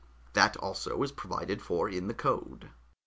That 0.33 0.57
also 0.57 1.03
is 1.03 1.11
provided 1.11 1.61
for 1.61 1.87
in 1.87 2.07
the 2.07 2.15
code." 2.15 2.69